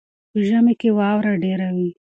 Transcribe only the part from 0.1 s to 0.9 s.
په ژمي کې